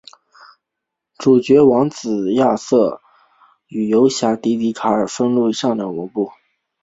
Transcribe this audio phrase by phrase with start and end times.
[1.19, 3.03] 主角王子亚瑟
[3.67, 6.31] 与游侠迪迪卡兵分两路上王都。